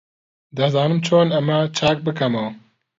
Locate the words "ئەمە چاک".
1.33-1.97